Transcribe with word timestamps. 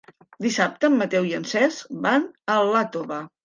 Dissabte 0.45 0.89
en 0.93 0.95
Mateu 1.03 1.29
i 1.33 1.37
en 1.41 1.47
Cesc 1.53 1.95
van 2.09 2.29
a 2.55 2.61
Iàtova. 2.75 3.25